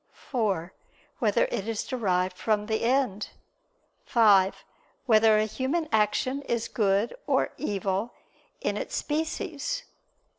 [0.13, 0.73] (4)
[1.19, 3.29] Whether it is derived from the end?
[4.07, 4.65] (5)
[5.05, 8.15] Whether a human action is good or evil
[8.61, 9.83] in its species?